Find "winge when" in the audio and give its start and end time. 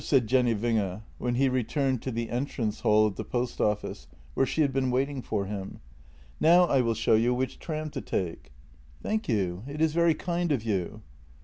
0.55-1.35